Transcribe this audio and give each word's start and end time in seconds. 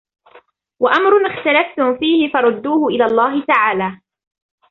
وَأَمْرٌ 0.81 1.27
اخْتَلَفْتُمْ 1.27 1.97
فِيهِ 1.97 2.29
فَرُدُّوهُ 2.33 2.87
إلَى 2.87 3.05
اللَّهِ 3.05 3.45
تَعَالَى 3.45 4.01